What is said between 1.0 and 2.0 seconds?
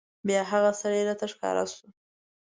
راته راښکاره شو.